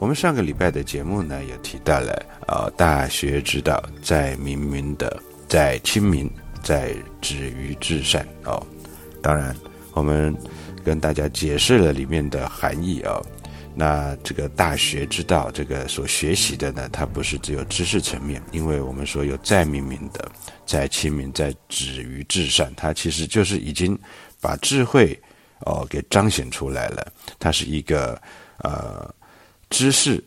[0.00, 6.28] 我们上个礼拜的节目呢，也提到了呃，大学之道在明明的，在亲民，
[6.62, 8.66] 在止于至善哦。
[9.22, 9.54] 当然，
[9.92, 10.34] 我们
[10.82, 13.22] 跟大家解释了里面的含义哦。
[13.74, 20.32] 那这个大学之道，这个所学习的呢，它不是只有知识层面，因为我们说有在明明的，
[20.64, 23.96] 在亲民，在止于至善，它其实就是已经
[24.40, 25.20] 把智慧
[25.66, 27.06] 哦给彰显出来了。
[27.38, 28.18] 它是一个
[28.60, 29.14] 呃。
[29.70, 30.22] 知识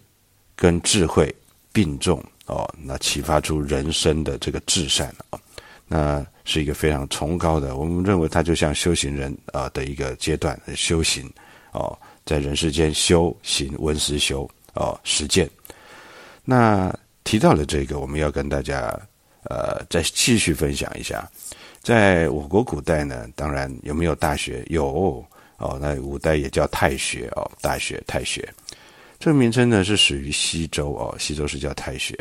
[0.56, 1.34] 跟智慧
[1.72, 5.40] 并重哦，那启发出人生的这个至善啊，
[5.88, 7.76] 那是一个非常崇高的。
[7.76, 11.30] 我们认为它就像修行人啊的一个阶段修行
[11.72, 15.50] 哦，在人世间修行闻思修哦实践。
[16.44, 16.94] 那
[17.24, 18.88] 提到了这个，我们要跟大家
[19.44, 21.30] 呃再继续分享一下，
[21.82, 24.64] 在我国古代呢，当然有没有大学？
[24.70, 25.26] 有
[25.58, 28.48] 哦，那古代也叫太学哦，大学太学。
[29.24, 32.14] 这个名称呢是始于西周哦，西周是叫太学。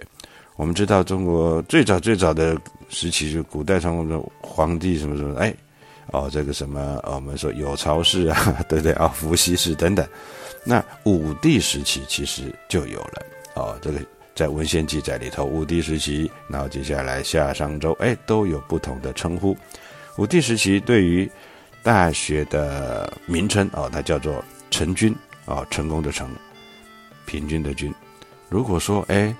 [0.54, 2.56] 我们知道中国最早最早的
[2.90, 5.52] 时期，就古代中国的皇帝什么什么，哎，
[6.12, 9.08] 哦，这个什么，我们说有巢氏啊， 对不对啊？
[9.08, 10.06] 伏羲氏等等。
[10.64, 13.26] 那武帝时期其实就有了
[13.56, 13.98] 哦，这个
[14.32, 19.56] 在文献记载里头，武帝时期，然后接下来夏商周，哎，都有不同的称呼。
[20.18, 21.28] 武帝时期对于
[21.82, 25.12] 大学的名称哦，它叫做成君
[25.46, 26.30] 哦，成功的成。
[27.32, 27.91] 平均的均，
[28.50, 29.34] 如果说哎，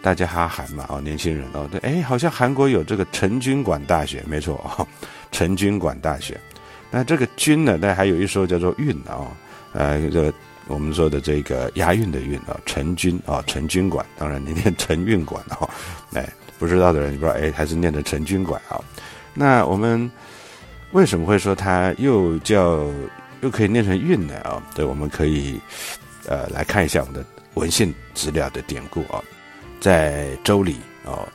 [0.00, 4.86] 大家哈韩嘛哦，年轻人哦，对，哎，好像韩国有这个成均馆大学，没错哦，
[5.32, 6.38] 成均馆大学。
[6.88, 9.26] 那这个均呢，那还有一说叫做运哦，
[9.72, 10.32] 呃，这个
[10.68, 14.06] 我们说的这个押韵的韵啊，成均啊，成均馆。
[14.16, 15.68] 当然你念成运馆哦，
[16.14, 16.24] 哎，
[16.60, 18.78] 不知道的人你不知道哎，还是念的成均馆啊。
[19.34, 20.08] 那我们
[20.92, 22.86] 为什么会说它又叫
[23.40, 24.36] 又可以念成运呢？
[24.44, 25.60] 啊，对，我们可以。
[26.26, 27.24] 呃，来看一下我们的
[27.54, 29.22] 文献资料的典故啊，
[29.80, 30.76] 在《周礼》
[31.10, 31.26] 啊，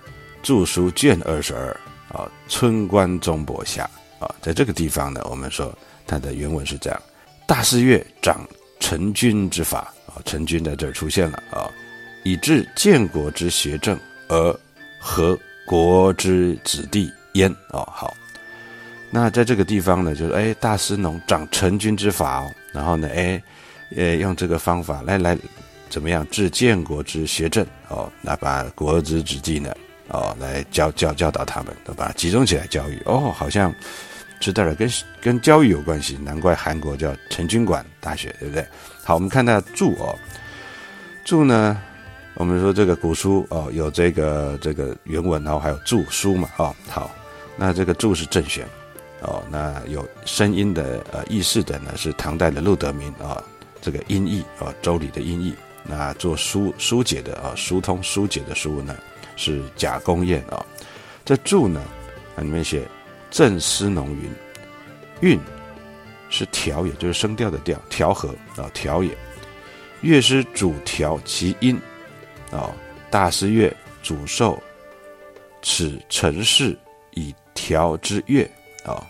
[0.42, 1.70] 著书卷二十二
[2.10, 3.90] 啊，春官中伯下
[4.20, 7.02] 啊，在这个地方呢，我们说它的原文是这样：
[7.46, 8.48] 大四月长
[8.80, 11.70] 成君之法啊，成君在这儿出现了啊，
[12.24, 14.00] 以致建国之学政
[14.30, 14.60] 而
[15.00, 17.88] 和国之子弟焉哦。
[17.92, 18.16] 好，
[19.12, 23.44] 那在这个地方呢，就是哎，大师农长成君之法哦，然后呢，哎。
[23.96, 25.38] 呃，用这个方法来来，
[25.90, 28.12] 怎么样治建国之邪政哦？
[28.22, 29.74] 那把国之子弟呢，
[30.10, 33.74] 哦，来教教教导他们，都把它集中起来教育哦，好像
[34.42, 34.92] 知道了，跟
[35.22, 38.68] 跟教育有关系，难怪韩国叫成均馆大学，对不对？
[39.06, 40.14] 好，我们看到注哦，
[41.24, 41.82] 注呢，
[42.34, 47.10] 我们说这个古书哦，有这个这个原文，然后还有注书嘛，哦，好，
[47.56, 48.68] 那这个注是正选
[49.22, 53.42] 哦，那有声音的呃意识的呢，是唐代的陆德明啊。
[53.82, 55.54] 这个音译啊，周礼的音译，
[55.84, 58.98] 那做疏疏解的啊，疏通疏解的书呢，
[59.36, 60.66] 是贾公彦啊。
[61.26, 61.82] 这注呢，
[62.36, 62.84] 啊里面写
[63.30, 64.32] 正思农云，
[65.22, 65.40] 韵
[66.30, 69.16] 是调，也就是声调的调，调和啊，调也。
[70.02, 71.80] 乐师主调其音
[72.52, 72.72] 啊，
[73.10, 74.62] 大师乐主受
[75.62, 76.78] 此陈氏
[77.16, 78.50] 以调之乐
[78.86, 79.06] 啊。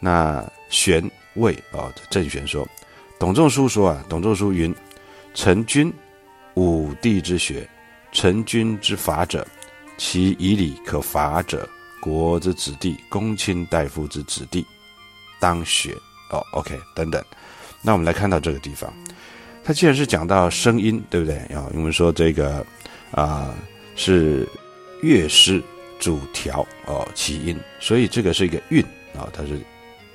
[0.00, 2.66] 那玄谓啊，郑玄说，
[3.18, 4.72] 董仲舒说啊，董仲舒云：
[5.34, 5.92] 陈君
[6.54, 7.68] 武帝之学，
[8.12, 9.44] 陈君之法者，
[9.96, 11.68] 其以礼可法者，
[12.00, 14.64] 国之子弟，公卿大夫之子弟，
[15.40, 15.92] 当学
[16.30, 16.40] 哦。
[16.52, 17.22] OK，等等。
[17.82, 18.92] 那我们来看到这个地方，
[19.64, 21.36] 他既然是讲到声音，对不对？
[21.54, 22.64] 啊，我们说这个
[23.10, 23.52] 啊
[23.96, 24.48] 是
[25.02, 25.60] 乐师
[25.98, 28.80] 主调哦起音，所以这个是一个韵
[29.16, 29.60] 啊，它是。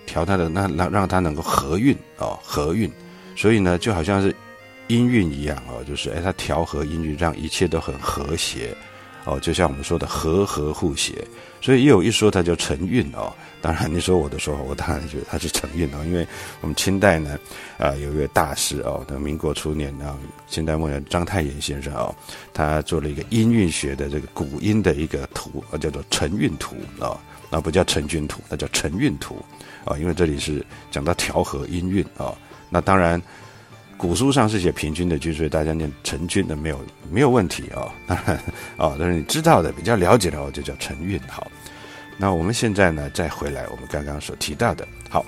[0.06, 2.92] 调它的那让让它能够合韵哦合韵，
[3.36, 4.36] 所以呢就好像是
[4.88, 8.76] 音韵一样哦，就是哎它调和音韵，让一切都很和谐
[9.26, 11.26] 哦，就像我们说的和和互协，
[11.62, 13.34] 所以也有一说它叫成韵哦。
[13.62, 16.28] 当然你说我的说法，我当然觉得它是成韵哦，因为
[16.60, 17.40] 我们清代呢
[17.78, 20.18] 啊有一位大师哦，等民国初年啊，
[20.50, 22.14] 清代末年张太炎先生哦，
[22.54, 27.16] 他做了一个音韵学的这个古音的一个图，叫做成韵图啊，
[27.54, 29.38] 那不叫成均图，那叫成韵图。
[29.86, 32.34] 啊，因为这里是讲到调和音韵啊，
[32.68, 33.22] 那当然
[33.96, 37.94] 古书上是写平均的句，所以大家念成均的没有没有问题啊。
[38.08, 38.36] 当然
[38.76, 41.20] 啊，但是你知道的比较了解的话，就叫成韵。
[41.30, 41.46] 好，
[42.18, 45.24] 那我们现在呢，再回来我们刚刚所提到的，好，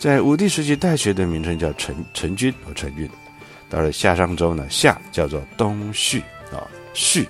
[0.00, 3.08] 在武帝时期，大学的名称叫成成均和成韵。
[3.70, 7.28] 到了夏商周呢，夏叫做东序啊，序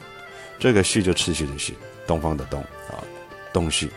[0.58, 1.76] 这个序就次序的序，
[2.06, 2.96] 东方的东啊，
[3.52, 3.90] 东序。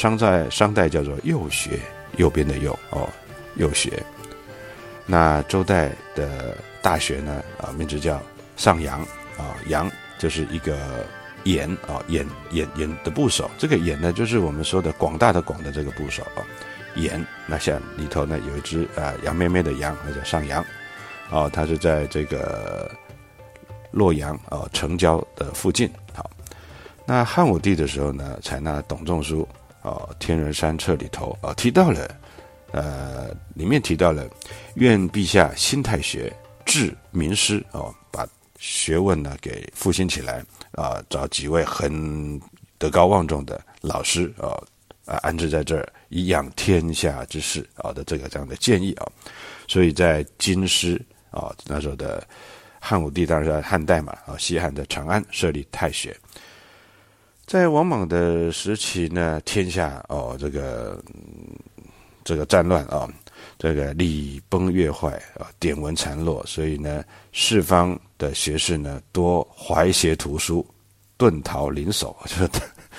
[0.00, 1.78] 商在商代叫做右学。
[2.16, 3.08] 右边的右哦，
[3.54, 4.02] 右学。
[5.06, 7.40] 那周代的大学呢？
[7.62, 8.20] 啊，名字叫
[8.56, 9.00] 上阳
[9.38, 9.88] 啊，阳
[10.18, 10.76] 就是一个
[11.44, 13.48] 眼啊，眼眼眼的部首。
[13.56, 16.42] 这个眼呢，就是我们说的广大的广的这个部首啊，
[16.96, 17.24] 眼。
[17.46, 20.64] 那像里头呢，有一只啊，羊咩咩的羊，那叫上阳。
[21.30, 22.90] 哦，它是在这个
[23.92, 25.88] 洛阳啊城郊的附近。
[26.12, 26.28] 好，
[27.06, 29.48] 那汉武帝的时候呢，采纳董仲舒。
[29.82, 32.20] 哦，《天人山策》里头啊提到了，
[32.72, 34.28] 呃，里面提到了，
[34.74, 36.32] 愿陛下兴太学，
[36.64, 38.28] 治名师哦，把
[38.58, 42.40] 学问呢给复兴起来啊，找几位很
[42.76, 44.52] 德高望重的老师啊，
[45.06, 49.06] 啊安置在这儿，以养天下之事啊的这个这样的建议啊，
[49.66, 51.00] 所以在京师
[51.30, 52.22] 啊那时候的
[52.78, 56.14] 汉武帝当然是汉代嘛啊，西汉的长安设立太学。
[57.50, 61.02] 在王莽的时期呢，天下哦，这个
[62.22, 63.12] 这个战乱啊，
[63.58, 67.02] 这个礼崩乐坏啊，典文残落，所以呢，
[67.32, 70.64] 四方的学士呢，多怀邪图书，
[71.18, 72.48] 遁逃灵守， 就是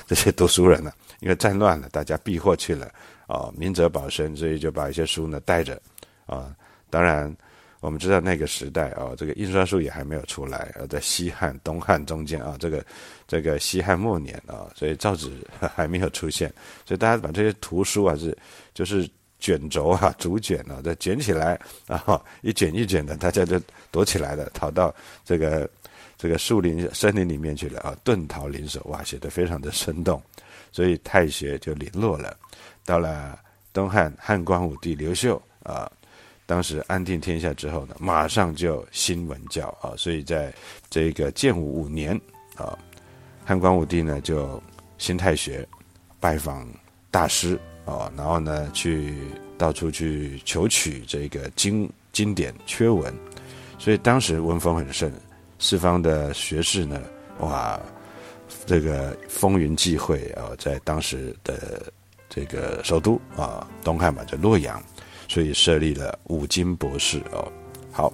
[0.05, 2.91] 这些读书人呢，因为战乱了，大家避祸去了
[3.27, 5.81] 啊，明哲保身，所以就把一些书呢带着
[6.25, 6.53] 啊，
[6.89, 7.33] 当然。
[7.81, 12.85] 我们知道那个时代啊，这个印刷术也还没有出来啊，在西汉、东汉中间啊，这个
[13.27, 15.31] 这个西汉末年啊，所以造纸
[15.75, 16.47] 还没有出现，
[16.85, 18.37] 所以大家把这些图书啊是
[18.75, 24.93] 就是卷轴啊、竹卷啊，再卷起来啊，一卷一卷的，大家就躲起来了，逃到
[25.25, 25.67] 这个
[26.19, 30.21] 这个树林、森林里面去了啊，遁逃临守，哇，写的非常的生动，
[30.71, 32.37] 所以太学就零落了。
[32.85, 33.39] 到了
[33.73, 35.91] 东汉汉光武帝刘秀啊。
[36.51, 40.53] 当时安定天下之后呢，马上就新文教啊，所以在
[40.89, 42.13] 这个建武五年
[42.57, 42.77] 啊，
[43.45, 44.61] 汉光武帝呢就
[44.97, 45.65] 新太学，
[46.19, 46.67] 拜访
[47.09, 49.15] 大师啊，然后呢去
[49.57, 53.13] 到处去求取这个经经典缺文，
[53.79, 55.09] 所以当时文风很盛，
[55.57, 57.01] 四方的学士呢，
[57.39, 57.79] 哇，
[58.65, 61.89] 这个风云际会啊，在当时的
[62.27, 64.83] 这个首都啊，东汉嘛，在洛阳。
[65.31, 67.49] 所以设立了五经博士哦，
[67.89, 68.11] 好，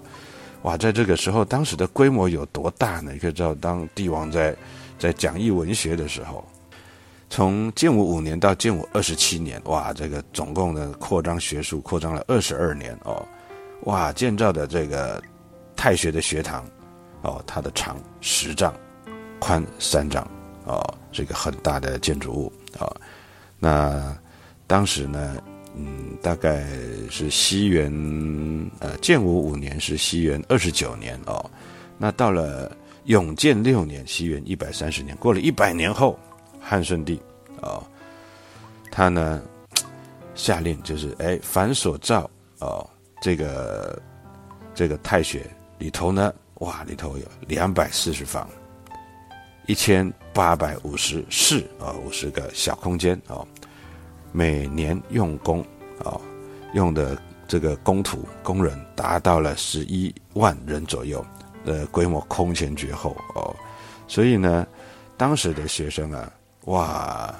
[0.62, 3.12] 哇，在这个时候，当时的规模有多大呢？
[3.12, 4.55] 你可以知道，当帝王在
[5.00, 6.47] 在讲义文学的时候，
[7.27, 13.27] 从建武五年到建武二十七年，哇，这个总共的扩张学术扩张了二十二年哦，
[13.86, 15.19] 哇，建造的这个
[15.75, 16.63] 太学的学堂
[17.24, 18.71] 哦，它的长十丈，
[19.39, 20.24] 宽三丈
[20.65, 20.79] 哦，
[21.12, 22.86] 这个很大的建筑物啊，
[23.57, 24.15] 那
[24.67, 25.36] 当时呢？
[25.77, 26.65] 嗯，大概
[27.10, 27.91] 是西元
[28.79, 31.51] 呃建武五年是西元二十九年哦，
[32.00, 36.17] 那到了永建六年西元一百三十年，过了一百年后，
[36.60, 37.22] 汉顺帝
[37.62, 37.84] 哦，
[38.91, 39.39] 他呢
[40.34, 42.27] 下令就是哎凡所造
[42.60, 42.89] 哦
[43.22, 44.01] 这个
[44.74, 45.46] 这个太学
[45.77, 48.50] 里头呢哇里头有两百四十房，
[49.67, 53.48] 一千八百五十室啊五十个小空间哦。
[54.31, 55.62] 每年用工
[56.03, 56.19] 啊，
[56.74, 57.17] 用的
[57.48, 61.25] 这个工土工人达到了十一万人左右，
[61.65, 63.55] 呃，规模空前绝后哦。
[64.07, 64.65] 所以呢，
[65.17, 66.31] 当时的学生啊，
[66.65, 67.36] 哇，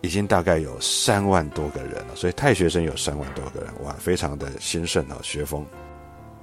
[0.00, 5.64] 已经大概有三万多个人了，所以太学生有三万多个人，哇，非常的兴盛哦，学风。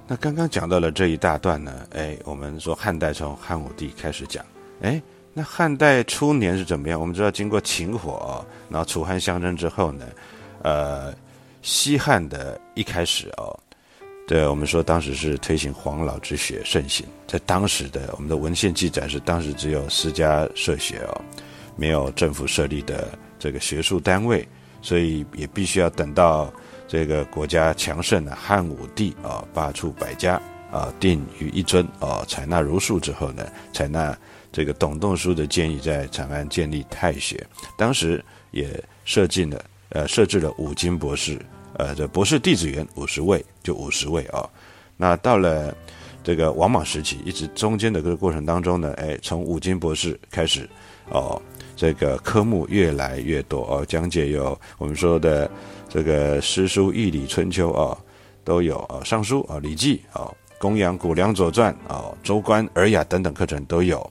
[0.08, 4.44] 那刚刚讲到了这一大段呢，哎，我们说汉代从汉武帝开始讲，
[4.82, 5.02] 哎，
[5.40, 7.00] 那汉代初年是怎么样？
[7.00, 10.06] 我们知道经过秦火，然后楚汉相争之后呢，
[10.64, 11.14] 呃，
[11.62, 13.58] 西汉的一开始哦，
[14.28, 21.22] 对，我们说当时是推行黄老之学盛行，在当时的我们的文献记载是当时只有私家设学哦，
[21.78, 24.46] 没有政府设立的这个学术单位，
[24.82, 26.52] 所以也必须要等到。
[26.86, 30.42] 这个国家强盛的汉武帝啊，罢黜百家
[30.72, 34.18] 啊，定于一尊啊，采纳儒术之后呢，采纳
[34.52, 37.46] 这个董仲舒的建议，在长安建立太学。
[37.78, 41.40] 当时也设进了呃，设置了五经博士，
[41.74, 44.48] 呃，这博士弟子员五十位，就五十位啊。
[44.98, 45.76] 那到了
[46.24, 50.70] 这个王莽时期，一直中间的这个过程当中呢，哎，从五经博士开始
[51.10, 51.42] 哦，
[51.76, 55.50] 这个科目越来越多哦，讲解有我们说的。
[55.92, 57.98] 这个诗书易礼春秋啊，
[58.44, 64.08] 都有啊，尚书啊，礼记啊，公羊谷梁左传啊，周官尔雅等等课程都有。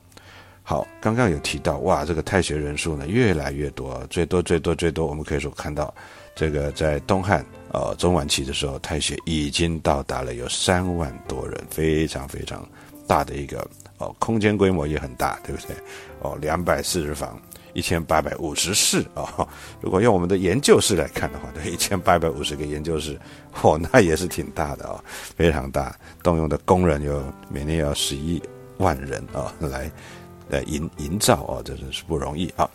[0.68, 5.94] 好，刚刚有提到哇，这个太学人数呢越来越多，最多最多最多，我们可以说看到
[6.34, 12.68] 这个在东汉呃中晚期的时候，太学已经到达了有三万多人，非常非常
[13.06, 15.74] 大的一个哦，空间规模也很大，对不对？
[16.20, 17.40] 哦，两百四十房。
[17.72, 19.48] 一千八百五十室啊！
[19.80, 23.18] 如果用我们的研究室来看的话，对，一千八百五十个研究室，
[23.62, 25.02] 哦，那也是挺大的啊，
[25.34, 25.96] 非常大。
[26.22, 28.42] 动用的工人有每年要十一
[28.78, 29.88] 万人啊，来
[30.48, 32.68] 来营营造哦，这真是不容易啊。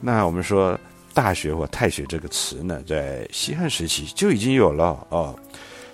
[0.00, 0.78] 那我们说
[1.14, 5.38] 大学或太学这个词呢，在西汉时期就已经有了哦。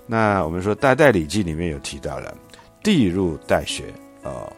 [0.06, 2.36] 那我们说《大代礼记》里面有提到了
[2.82, 3.84] “帝入大学”
[4.22, 4.50] 啊。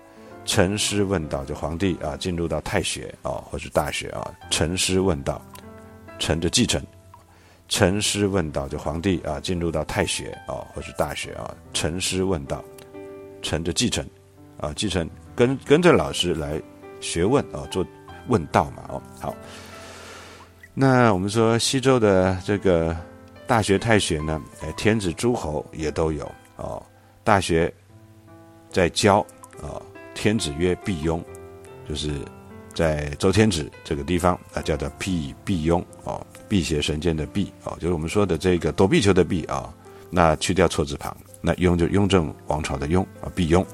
[0.47, 4.31] 陈师问道，就皇帝啊，进入到太学啊，或是大学啊。
[4.51, 5.41] 陈师问道，
[6.19, 6.83] 陈的继承。
[7.67, 11.55] 陈师问道，就皇帝啊，进入到太学啊，或是大学啊。
[11.73, 12.63] 陈师问道，
[13.41, 14.07] 陈的继承
[14.59, 16.61] 啊，继承跟跟着老师来
[17.01, 17.87] 学问啊，做
[18.29, 19.03] 问道嘛哦。
[19.21, 19.35] 好，
[20.75, 22.97] 那我们说西周的这个
[23.47, 26.83] 大学太学呢，哎，天子诸侯也都有哦。
[27.23, 27.73] 大学
[28.71, 29.21] 在教
[29.63, 29.81] 啊。
[30.17, 31.21] 天子曰：“毕雍，
[31.89, 32.13] 就是
[32.73, 39.75] 在周天子这个地方啊，叫做辟辟雍哦，辟邪神剑的辟哦，就是我们说的这个躲避球的避啊。
[40.11, 43.67] 那去掉错字旁，那雍就雍正王朝的雍啊，毕雍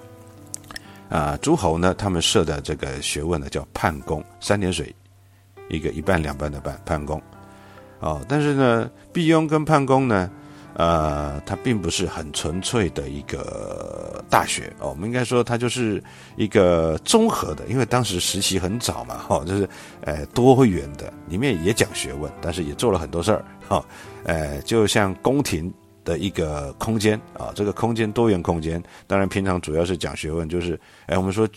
[1.11, 1.37] 啊。
[1.43, 4.95] 诸侯呢，他们设的这个学问呢，叫判公，三点水
[5.69, 7.21] 一个一半两半的半判公
[7.99, 8.25] 哦。
[8.27, 10.31] 但是呢，毕雍跟判公呢。”
[10.75, 16.03] 呃，它并不是很纯粹的一个大学哦，我们应该说它就是
[16.37, 19.69] 一个综合的，因为当时时期很早嘛，哈，就是
[20.03, 23.85] 呃多元的，里面也讲学问，但是也做了很多事儿，哈，
[24.23, 25.71] 呃，就像宫廷
[26.05, 31.49] 的一个空间啊，这个空间多元空间，当然平常主要是讲学问，就是哎，我们说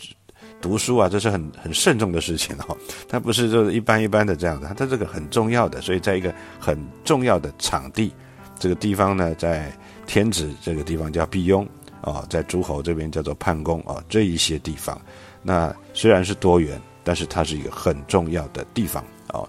[0.60, 2.76] 读书啊，这是很很慎重的事情哦，
[3.08, 8.12] 它不是就是一般一般的这样的，它这个很重要的，所以在一个很重要的场地。
[8.58, 9.70] 这个地方呢，在
[10.06, 11.66] 天子这个地方叫毕雍
[12.00, 14.98] 啊，在诸侯这边叫做判公啊，这一些地方，
[15.42, 19.46] 那虽然是多元，但是它是一个很重要的地方哦。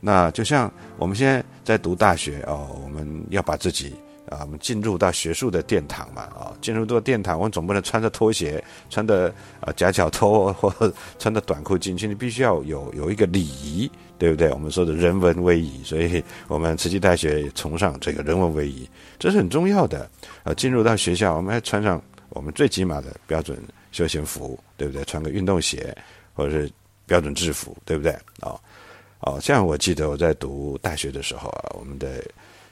[0.00, 3.94] 那就像我们现在在读大学哦，我们要把自己。
[4.30, 14.50] 啊，我们进入到学术的殿堂嘛，啊，进入到殿堂，我们总不能穿着拖鞋，穿的啊夹脚拖或穿着短裤进去，你必须要有有一个礼仪，对不对？
[14.50, 20.08] 我们说的人文威仪，所以我们慈济大学崇尚这个人文威仪，这是很重要的。
[20.44, 23.58] 啊，进入到学校，我们还穿上我们最起码的标准
[23.92, 25.04] 休闲服，对不对？
[25.04, 25.96] 穿个运动鞋
[26.34, 26.70] 或者是
[27.06, 28.12] 标准制服，对不对？
[28.40, 28.54] 啊，
[29.20, 32.22] 哦，像我记得我在读大学的时候啊，我们的。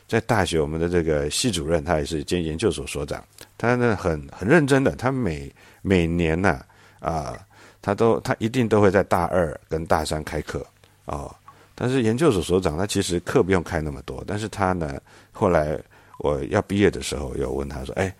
[0.07, 3.23] 在大学，我们的这个系主任他也是兼研究所所长，
[3.59, 6.61] 他呢很很认真的，他每每年呢
[7.01, 7.39] 啊，
[7.83, 10.67] 他都他一定都会在大二跟大三开课
[11.07, 11.35] 哦。
[11.75, 14.99] 但是研究所所长他其实课不用开那么多，但是他呢
[15.33, 15.79] 后来
[16.19, 18.15] 我要毕业的时候又问他说：“哎。”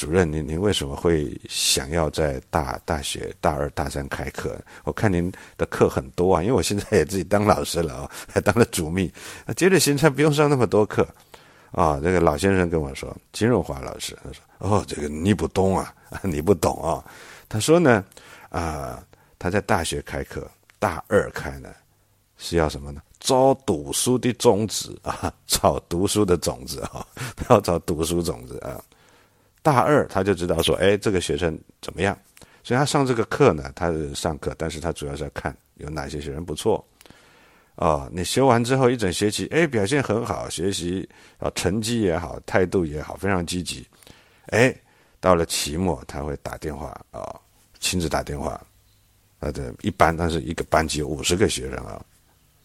[0.00, 4.58] 主任，您您为什么会想要在大大学大二大三开课？
[4.84, 9.12] 我看您的课很多啊，因为我现在也自己当老师了啊，还当了主秘。
[9.44, 11.06] 那接着行程不用上那么多课
[11.70, 12.00] 啊。
[12.02, 17.04] 这个老先生跟我说，金荣华老师，他说：“哦，这个你不懂啊，你不懂啊。”
[17.46, 18.02] 他说呢，
[18.48, 19.04] 啊，
[19.38, 21.68] 他在大学开课，大二开呢，
[22.38, 23.02] 是要什么呢？
[23.18, 27.06] 招读书的种子啊，找读书的种子啊，
[27.50, 28.80] 要找读书种子啊。
[29.62, 32.16] 大二他就知道说，哎，这个学生怎么样？
[32.62, 36.84] 所以他上这个课呢，他是上课，但是他主要是要看有哪些学生不错。
[37.76, 43.86] 哦，你学完之后一整学期，哎，表现很好，学习啊，成绩也好，态度也好，非常积极。
[44.48, 44.74] 哎，
[45.18, 47.34] 到了期末，他会打电话啊，
[47.78, 48.60] 亲自打电话。
[49.38, 51.98] 啊，这一般，但是一个班级有五十个学生啊，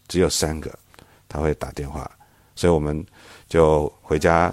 [0.08, 0.78] 只有三个
[1.26, 2.10] 他会打电话，
[2.54, 3.02] 所以我们
[3.48, 4.52] 就回家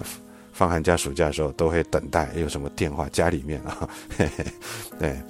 [0.54, 4.44] 放寒假、暑假的时候都会等待有什么电话，家里面啊，嘿 嘿
[4.98, 5.20] 对，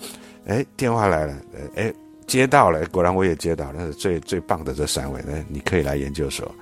[0.46, 1.34] 哎，电话来了，
[1.74, 1.92] 哎，
[2.26, 6.54] 接到了，果然我也接到，那是最最棒的这三位，那你可以来研究所，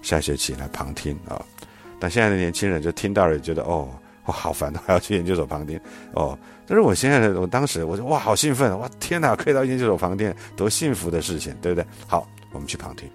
[0.00, 1.44] 下学期来旁听啊。
[1.98, 3.88] 但现在的年轻人就听到了，觉得哦，
[4.26, 5.78] 我好烦，还要去研究所旁听
[6.12, 6.38] 哦。
[6.66, 8.78] 但是我现在，我当时我说哇，好兴奋！
[8.78, 11.86] 哇，天哪，可以到研究所旁听，多幸福的事情，对不对？
[12.06, 13.10] 好，我们去旁听。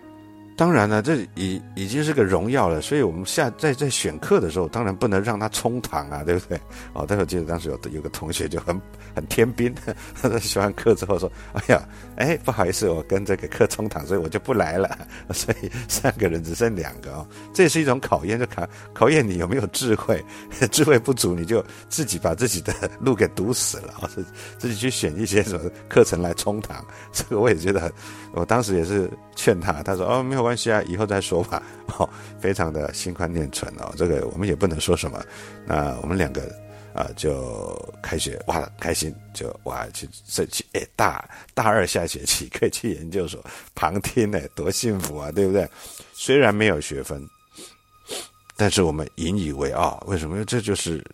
[0.60, 6.60] 当然呢，这已已经是个荣耀了，所以我们下在在选课的时候，当然不能让他冲堂啊，对不对？
[6.92, 8.78] 哦，但是我记得当时有有个同学就很
[9.16, 9.74] 很天兵，
[10.22, 11.82] 他说学完课之后说，哎呀，
[12.18, 14.98] 哎，不好意思，我跟这个课冲堂，所以我就不来了。
[15.32, 20.22] 所以三个人只剩两个哦，这也是一种考验，就考考验你有没有智慧，
[20.72, 24.26] 智慧不足你就自己把自己的路给堵死了啊，自
[24.58, 26.86] 自己去选一些什么课程来冲堂。
[27.14, 27.90] 这个我也觉得很，
[28.34, 30.49] 我当时也是劝他，他说哦，没有。
[30.50, 31.62] 关系啊，以后再说吧。
[32.00, 35.24] 哦，非常的心宽念纯哦，这个我们也不能说什么。
[35.66, 36.52] 那我们两个
[36.96, 45.70] 啊，就开学哇，开心就哇去这去哎，大大二下学期可以去研究所旁听呢，多幸福啊，对不对？
[46.14, 47.24] 虽然没有学分，
[48.56, 50.04] 但是我们引以为傲。
[50.08, 50.44] 为什么？
[50.46, 51.06] 这就是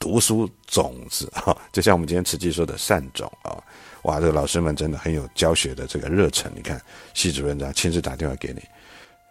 [0.00, 3.62] 读书种子 啊，就像我们今天慈济说的善种啊。
[4.04, 6.50] 哇，这个老师们真的很有教学的这个热忱。
[6.56, 6.80] 你看，
[7.12, 8.62] 系主任这样亲自打电话给你，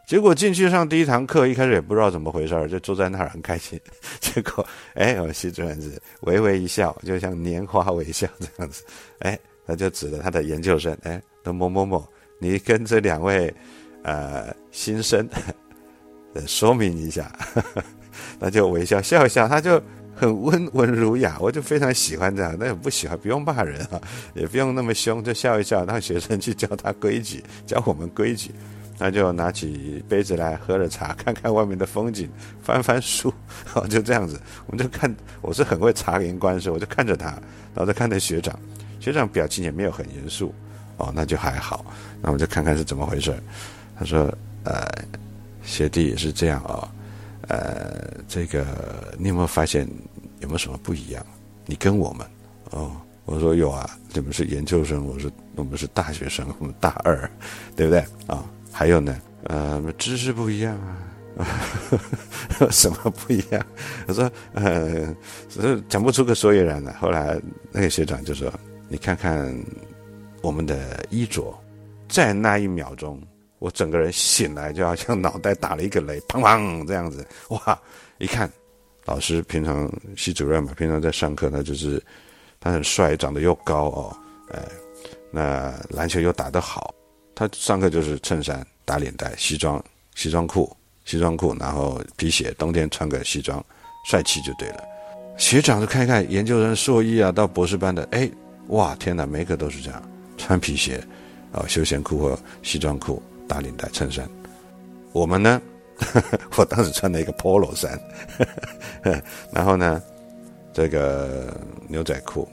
[0.06, 3.82] 结果进去上第一堂课，一开始也不知道怎么回事儿就坐在那儿很开心。
[4.22, 8.84] 结果，哎，我们系主任是微微一笑，就像拈花微笑这样子。
[9.22, 12.08] 哎，他就指着他的研究生，哎，某某某，
[12.38, 13.52] 你跟这两位
[14.04, 15.28] 呃新生
[16.36, 17.36] 呃 说明一下，
[18.38, 19.82] 那就微笑笑一笑，他就。
[20.20, 22.54] 很温文儒雅，我就非常喜欢这样。
[22.60, 24.02] 那也不喜欢，不用骂人啊，
[24.34, 28.52] 也不用那么凶，就笑一笑，让学生去教他规矩，教我们规矩。
[28.98, 32.30] 那就拿起杯子来喝了茶，看看外面的风景，
[32.62, 33.34] 翻翻书，
[33.74, 34.38] 哦，就这样子。
[34.66, 38.60] 我们就看，我是很会察言观色，我就看着他，然后再看着学长，
[39.00, 40.54] 学长表情也没有很严肃，
[40.98, 41.86] 哦，那就还好。
[42.22, 43.34] 那我们就看看是怎么回事。
[43.98, 44.30] 他说
[44.66, 44.86] ：“呃，
[45.64, 46.86] 学弟也是这样啊。”
[47.50, 48.66] 呃，这个
[49.18, 49.88] 你有没有发现
[50.40, 51.26] 有没有什么不一样？
[51.66, 52.26] 你跟我们
[52.70, 52.92] 哦，
[53.26, 57.30] 我说有啊，你们是研究生，我说我们是大学生，我们大二，
[57.76, 58.46] 对不对啊？
[58.72, 60.80] 还有呢，呃，知识不一样
[61.38, 61.46] 啊，
[62.72, 63.66] 什么不一样？
[64.08, 65.16] 我说呃，
[65.50, 66.94] 是讲不出个所以然来。
[66.94, 67.40] 后来
[67.72, 68.52] 那个学长就说
[68.88, 69.56] ：“你看看
[70.42, 71.54] 我们的衣着，
[72.08, 73.22] 在那一秒钟。”
[73.60, 77.80] 我整个人醒来，就好像脑袋打了一个雷，砰砰这样子，哇！
[78.18, 78.52] 一看，
[79.06, 82.02] 老师平常系主任嘛，平常在上课，他就是
[82.60, 84.18] 他很帅，长得又高哦，
[84.52, 84.62] 哎，
[85.32, 86.94] 那篮球又打得好。
[87.36, 89.82] 他上课就是衬衫、打领带、西装、
[90.16, 93.64] 西装裤、西装裤，然后皮鞋，冬天穿个西装，
[94.06, 94.84] 帅气就对了。
[95.38, 98.30] 学长就看一看研究生、硕一啊，到博士班的，哎，
[98.68, 100.04] 哇，天哪，每个都是这样，
[100.38, 101.02] 穿皮鞋，
[101.54, 103.24] 啊，休闲裤和西装裤。
[103.50, 104.30] 打领带衬衫，
[105.12, 105.62] 我们呢？
[106.56, 108.00] 我当时穿了一个 polo 衫，
[109.52, 110.02] 然后呢，
[110.72, 111.54] 这个
[111.90, 112.48] 牛仔裤、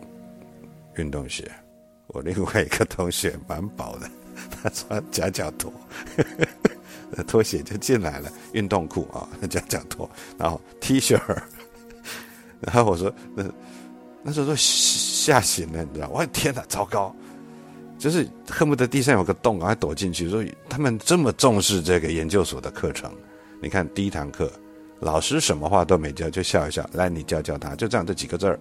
[0.96, 1.48] 运动鞋。
[2.08, 4.10] 我另外一个同学蛮薄的，
[4.50, 5.72] 他穿夹脚拖，
[7.26, 11.20] 拖鞋就进来了，运动裤啊，夹脚拖，然后 T 恤。
[12.60, 13.44] 然后我说，那
[14.22, 16.08] 那时候都吓醒了，你知道？
[16.08, 17.14] 我的天哪，糟糕！
[18.06, 20.28] 就是恨不得地上有个洞，赶快躲进去。
[20.28, 23.10] 所以他们这么重视这个研究所的课程。
[23.60, 24.48] 你看第一堂课，
[25.00, 28.60] 老师什么话都没教，就笑一笑，来你教教他，就这样这几个字儿。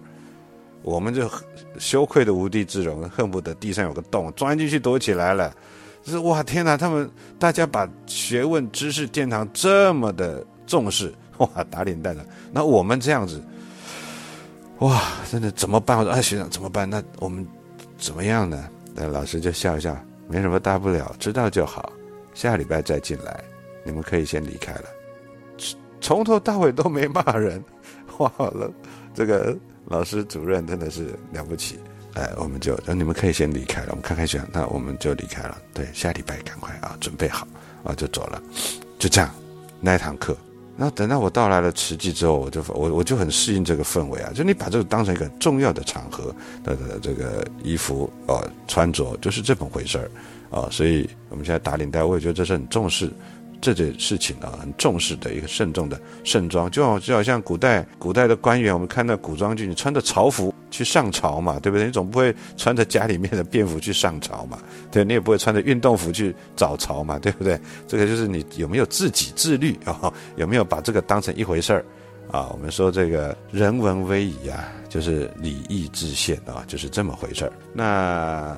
[0.82, 1.30] 我们就
[1.78, 5.54] 羞愧的无地自容，恨不得地上有个洞，钻进去躲起来了。
[6.02, 12.26] 就是哇天哪，他们大家把学问知识殿堂这么的重视，哇打脸蛋的。
[12.50, 13.40] 那我们这样子，
[14.80, 15.96] 哇真的怎么办？
[15.98, 16.90] 我说哎学长怎么办？
[16.90, 17.46] 那我们
[17.96, 18.68] 怎么样呢？
[18.98, 19.94] 那老师就笑笑，
[20.26, 21.92] 没什么大不了，知道就好。
[22.32, 23.44] 下礼拜再进来，
[23.84, 24.84] 你们可以先离开了。
[25.58, 27.62] 从从头到尾都没骂人，
[28.16, 28.72] 哇了，
[29.14, 29.54] 这个
[29.84, 31.78] 老师主任真的是了不起。
[32.14, 35.58] 哎，我们就你们可以先离开了，我们看看选，那我们就离开了。
[35.74, 37.46] 对，下礼拜赶快啊，准备好
[37.84, 38.42] 啊，就走了。
[38.98, 39.30] 就这样，
[39.80, 40.34] 那一堂课。
[40.78, 50.10] 然后等到我到来了慈济之后，我就我我就很适应这个氛围啊，就你把这个当成一个重要的场合的这个衣服啊穿着，就是这么回事儿
[50.50, 53.10] 啊，所以我们现在打领带，我也觉得这是很重视
[53.60, 61.86] 这件事情啊，很重视的一个慎重的盛装，就好就好像古代古代的官员，我们看到古装剧，你穿着朝服去上朝嘛，对不对？
[61.86, 64.58] 你总不会穿着家里面的便服去上朝嘛，
[64.90, 67.58] 对，你也不会穿着运动服去早朝嘛，对不对？
[67.88, 71.84] 这个就是你有没有自己自律啊，有没有把这个当成一回事儿
[72.30, 72.48] 啊？
[72.52, 77.52] 我们说这个人文威仪啊，就是礼义制宪啊，就是这么回事儿。
[77.72, 78.56] 那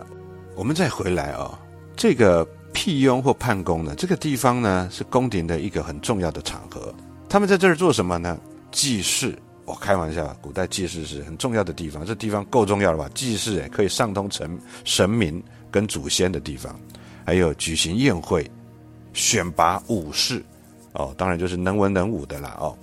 [0.55, 1.59] 我们再回来啊，
[1.97, 2.47] 这个。
[2.79, 3.93] 辟雍或判宫呢？
[3.97, 6.95] 这个地方呢是宫廷的一个很重要的场合。
[7.29, 8.39] 他们在这儿做什么呢？
[8.71, 9.37] 祭祀。
[9.65, 12.07] 我开玩笑，古代祭祀是很重要的地方。
[12.07, 13.11] 这地方够重要了吧？
[13.17, 16.79] 祭祀哎，可以上通神神明跟祖先的地方。
[17.27, 18.49] 还有举行宴会、
[19.13, 20.41] 选拔武士，
[20.93, 22.79] 哦，当然就是能文能武的啦哦。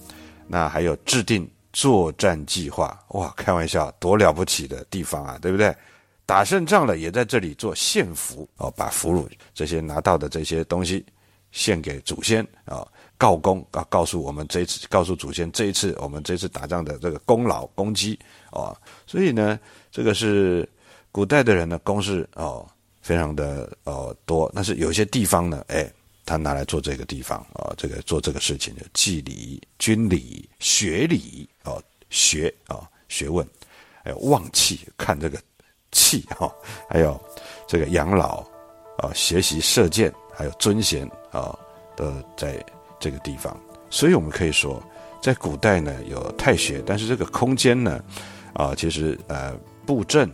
[0.45, 3.01] 那还有制定作战计划。
[3.11, 5.73] 哇，开玩笑，多了不起的地方啊，对不对？
[6.25, 11.05] 打胜仗了，也在这里做献俘哦，把俘虏这些拿到的这些东西
[11.51, 18.17] 献给祖先啊，告功啊，告诉我们这一次，告诉祖先这一次我们这次打仗的这个功劳功绩
[18.51, 18.75] 哦。
[19.05, 19.59] 所以呢，
[19.91, 20.67] 这个是
[21.11, 22.67] 古代的人呢，公事哦，
[23.01, 24.51] 非常的哦多。
[24.55, 25.87] 但是有些地方呢，哎，
[26.25, 33.47] 他拿来做这个地方啊，这个做这个事情的祭礼、军礼、学礼哦，学啊学问，
[34.03, 35.39] 还有望气看这个。
[35.95, 36.53] 气哈，
[36.89, 37.17] 还有
[37.65, 38.43] 这个养老
[38.97, 41.57] 啊，学习射箭，还有尊贤啊，
[41.95, 42.61] 都在
[42.99, 43.57] 这个地方。
[43.89, 44.83] 所以我们可以说，
[45.21, 48.03] 在古代呢有太学，但是这个空间呢，
[48.53, 49.53] 啊，其实呃
[49.85, 50.29] 布阵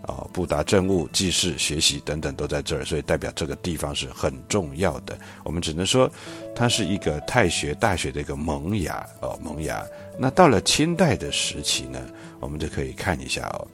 [0.00, 5.16] 啊，布达政务、祭祀、学习等等都在这儿，所以代表这个地方是很重要的。
[5.44, 6.10] 我们只能说，
[6.56, 9.84] 它是一个太学大学的一个萌芽哦，萌芽。
[10.18, 12.00] 那到了清代的时期呢，
[12.40, 13.68] 我们就可以看一下哦。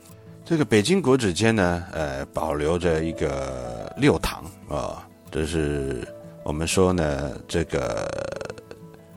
[0.49, 6.09] 这个北京国子监呢，呃，保留着一个六堂啊，这是
[6.43, 8.09] 我们说呢，这个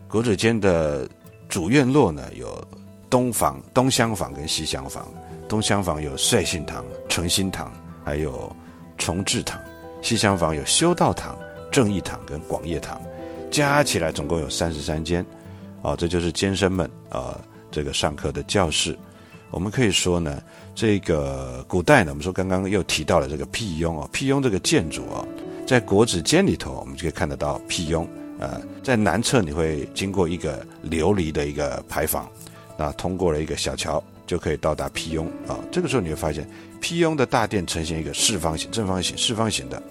[0.09, 1.07] 国子监的
[1.47, 2.61] 主院落呢，有
[3.09, 5.07] 东房、东厢房跟西厢房。
[5.47, 7.71] 东厢房有率性堂、诚心堂，
[8.03, 8.53] 还有
[8.97, 9.57] 崇智堂；
[10.01, 11.37] 西厢房有修道堂、
[11.71, 13.01] 正义堂跟广业堂，
[13.49, 15.25] 加起来总共有三十三间。
[15.81, 17.39] 哦，这就是监生们啊，
[17.71, 18.99] 这个上课的教室。
[19.51, 20.41] 我们可以说呢，
[20.73, 25.23] 这个古代呢，我们说刚刚又提到了这个辟雍啊，辟雍这个建筑啊，
[25.67, 28.07] 在国子监里头，我们就可以看得到辟雍。
[28.39, 32.27] 呃，在南侧你会经过一个琉璃的一个牌坊，
[32.75, 35.59] 那通过了一个小桥，就可以到达辟雍啊。
[35.71, 39.83] 这个时候你会发现，辟雍的大殿呈现一个四方形、正方形、四方形的，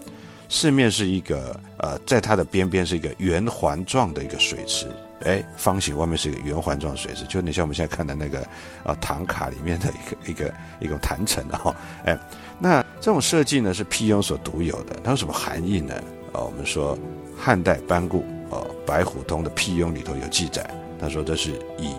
[0.48, 4.88] 四面是一个呃，在它的边边是一个圆环状的一个水池。
[5.24, 8.40] 哎，方形外面是一个圆环状水池，就你像我们现在看的那个
[8.82, 12.18] 啊唐卡里面的一个一个一种坛城啊，哎，
[12.58, 15.94] 那这种设计呢是辟雍所独有的，它有什么含义呢？
[16.32, 16.98] 啊，我们说
[17.36, 21.94] 汉代班固哦《白虎通》的辟雍里头有记载，他说这是以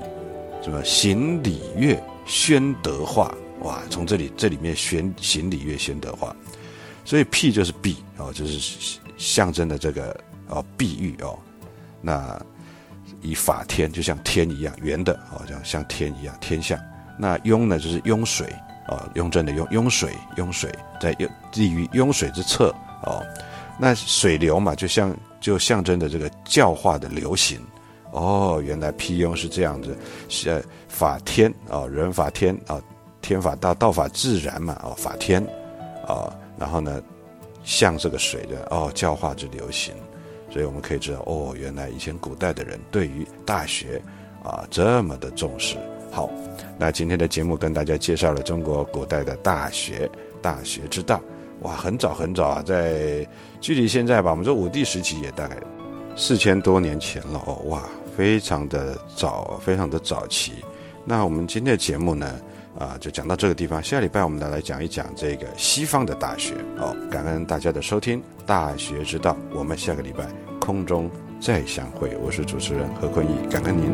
[0.63, 3.31] 什么行礼乐宣德化，
[3.61, 6.35] 哇，从这里这里面宣行礼乐宣德化，
[7.05, 11.37] 所以辟就是辟哦，就是象征的这个哦碧玉哦，
[12.01, 12.41] 那。
[13.21, 16.79] 以法天就像天一样圆的，哦，像像天一样天象。
[17.17, 18.47] 那雍呢，就是雍水，
[18.87, 23.23] 哦，雍正的雍，雍水，雍水在雍立于雍水之侧，哦，
[23.79, 27.59] 那水流嘛，就像就象征着这个教化的流行。
[28.11, 32.81] 哦，原来辟雍是这样子，是法天哦，人法天啊，
[33.21, 35.41] 天法道，道法自然嘛，哦，法天，
[36.05, 37.01] 啊，然后呢，
[37.63, 39.93] 像这个水的哦，教化之流行。
[40.51, 44.01] 所以我们可以知道，哦，原来以前古代的人对于大学
[44.43, 45.77] 啊这么的重视。
[46.11, 46.29] 好，
[46.77, 50.09] 那今天的节目跟大家介绍了中国古代的大学，
[50.41, 51.21] 大学之道。
[51.61, 53.25] 哇，很早很早啊，在
[53.61, 55.55] 距离现在吧，我们说武帝时期也大概
[56.15, 57.83] 四千多年前了哦，哇，
[58.17, 60.53] 非常的早，非常的早期。
[61.05, 62.39] 那我们今天的节目呢？
[62.79, 63.81] 啊，就讲到这个地方。
[63.83, 66.95] 下礼拜我们再来讲一讲这个西方的大学哦。
[67.09, 70.25] 感恩大家的收听，《大学之道》，我们下个礼拜
[70.59, 72.15] 空中再相会。
[72.17, 73.91] 我是主持人何坤义，感恩您。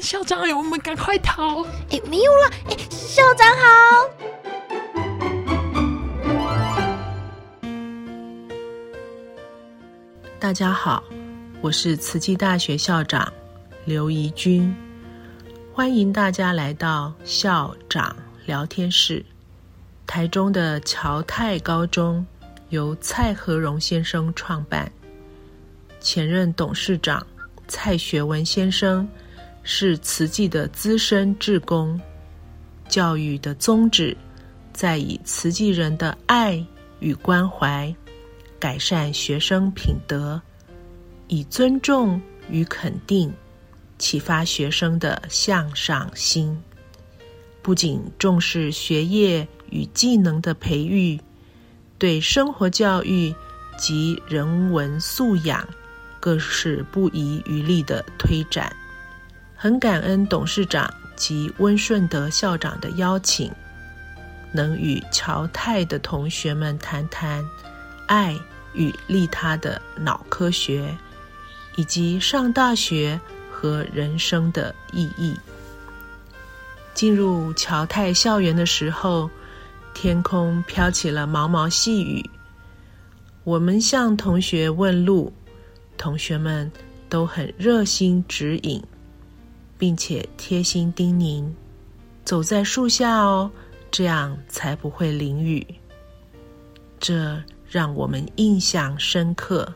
[0.00, 1.62] 校长，我们赶快逃！
[1.90, 1.98] 哎，
[10.44, 11.02] 大家好，
[11.62, 13.32] 我是慈济大学校长
[13.86, 14.76] 刘怡君，
[15.72, 19.24] 欢迎大家来到校长聊天室。
[20.06, 22.24] 台中的侨泰高中
[22.68, 24.92] 由蔡和荣先生创办。
[25.98, 27.26] 前任董事长
[27.66, 29.08] 蔡学文先生
[29.62, 31.98] 是慈济的资深志工。
[32.86, 34.14] 教育的宗旨，
[34.74, 36.62] 在以慈济人的爱
[37.00, 37.96] 与关怀，
[38.64, 40.40] 改善学生品德，
[41.28, 43.30] 以尊重与肯定，
[43.98, 46.58] 启发学生的向上心。
[47.60, 51.20] 不仅重视学业与技能的培育，
[51.98, 53.34] 对生活教育
[53.76, 55.68] 及人文素养。
[56.18, 58.74] 更是不遗余力的推展，
[59.54, 63.52] 很感恩董事长及温顺德校长的邀请，
[64.54, 67.46] 能与侨泰的同学们谈谈
[68.06, 68.34] 爱
[68.74, 70.96] 与利他的脑科学，
[71.76, 73.18] 以及上大学
[73.50, 75.34] 和人生的意义。
[76.92, 79.30] 进入侨泰校园的时候，
[79.94, 82.28] 天空飘起了毛毛细雨，
[83.42, 85.32] 我们向同学问路。
[85.96, 86.70] 同学们
[87.08, 88.82] 都很热心指引，
[89.78, 91.48] 并且贴心叮咛
[92.24, 93.48] ：“走在树下哦，
[93.92, 95.64] 这样才不会淋雨。”
[96.98, 97.40] 这
[97.74, 99.74] 让我们印象深刻，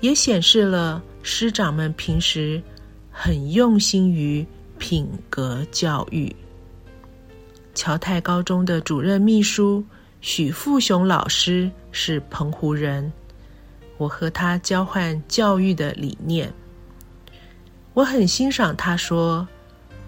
[0.00, 2.62] 也显示了师长们平时
[3.10, 4.46] 很用心于
[4.78, 6.34] 品格教育。
[7.74, 9.84] 侨泰高中的主任秘书
[10.22, 13.12] 许富雄老师是澎湖人。
[13.98, 16.50] 我和他交换教育的理念，
[17.92, 19.46] 我很欣赏他说，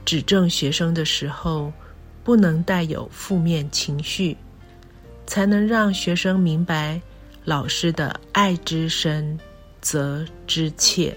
[0.07, 1.71] 指正学生的时候
[2.25, 4.35] 不能带有负面情绪，
[5.29, 7.01] 才能让学生明白
[7.45, 9.39] 老师的爱之深，
[9.83, 11.15] 责之切。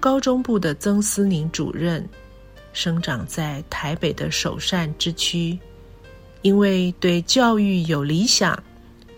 [0.00, 2.08] 高中部的曾思宁主任，
[2.72, 5.58] 生长在台北的首善之区，
[6.40, 8.60] 因为对教育有理想，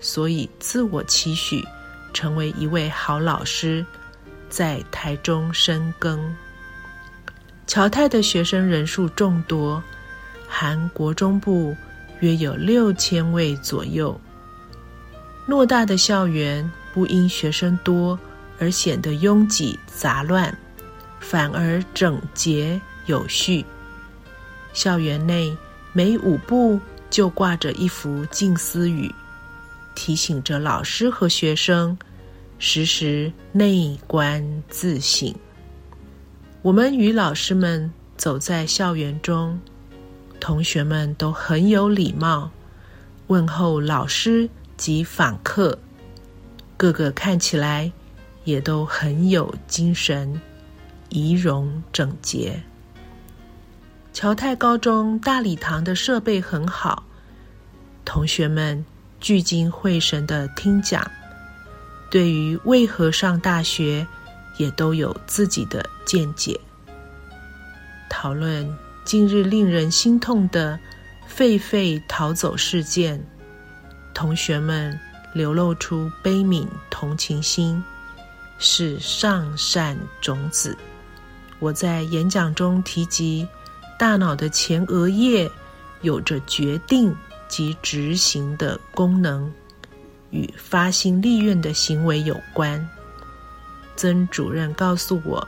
[0.00, 1.64] 所以自我期许。
[2.12, 3.86] 成为一位好老师，
[4.50, 6.20] 在台中深耕。
[7.66, 9.82] 侨泰的学生人数众多，
[10.46, 11.74] 含国中部
[12.22, 14.18] 约有六千位左右。
[15.46, 18.18] 偌大的校园不因学生多
[18.58, 20.56] 而显得拥挤杂乱，
[21.20, 23.64] 反而整洁有序。
[24.72, 25.54] 校园内
[25.92, 26.80] 每五步
[27.10, 29.12] 就挂着一幅静思语。
[29.94, 31.98] 提醒着老师和学生
[32.58, 35.34] 时时内观自省。
[36.62, 39.60] 我们与老师们走在校园中，
[40.42, 42.50] 同学们都很有礼貌，
[43.28, 45.78] 问候老师及访客，
[46.76, 47.92] 个个看起来
[48.42, 50.40] 也都很有精神，
[51.10, 52.60] 仪容整洁。
[54.12, 57.04] 侨泰高中大礼堂的设备很好，
[58.04, 58.84] 同学们。
[59.20, 61.08] 聚精会神的听讲，
[62.10, 64.04] 对于为何上大学，
[64.58, 66.58] 也都有自己的见解。
[68.10, 68.68] 讨论
[69.04, 70.78] 近日令人心痛的
[71.28, 73.20] 狒狒逃走事件，
[74.14, 74.98] 同学们
[75.32, 77.82] 流露出悲悯同情心，
[78.58, 80.76] 是上善种子。
[81.58, 83.46] 我在演讲中提及，
[83.98, 85.50] 大脑的前额叶
[86.00, 87.14] 有着决定。
[87.48, 89.52] 及执行的功能
[90.30, 92.88] 与发心立愿的行为有关。
[93.94, 95.46] 曾主任告诉我，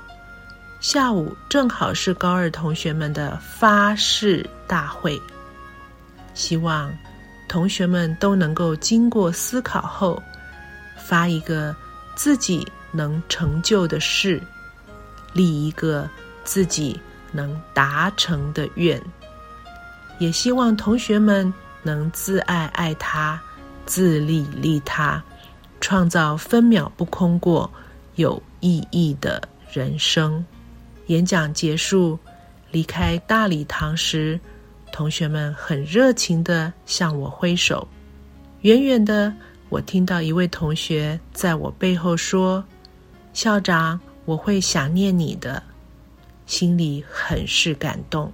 [0.85, 5.19] 下午正好是高二同学们的发誓大会，
[6.35, 6.95] 希望
[7.49, 10.23] 同学们都能够经过思考后，
[10.95, 11.75] 发一个
[12.15, 14.39] 自己能成就的事，
[15.33, 16.07] 立一个
[16.45, 17.01] 自己
[17.33, 19.03] 能达成的愿，
[20.19, 21.51] 也希望同学们。
[21.83, 23.41] 能自爱爱他，
[23.87, 25.23] 自利利他，
[25.81, 27.71] 创造分秒不空过、
[28.17, 30.45] 有意义的人生。
[31.07, 32.19] 演讲结束，
[32.71, 34.39] 离开大礼堂时，
[34.93, 37.87] 同学们很热情的向我挥手。
[38.63, 39.33] 远远的，
[39.69, 42.65] 我听到一位同学在我背后说
[43.35, 45.63] ：“校长，我会想念你的。”
[46.47, 48.33] 心里很是感动，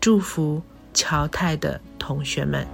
[0.00, 0.62] 祝福。
[0.94, 2.66] 乔泰的同学们。